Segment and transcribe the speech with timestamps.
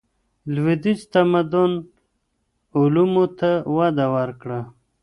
[0.53, 1.71] لوېدیځ تمدن
[2.77, 4.59] علومو ته وده ورکړه.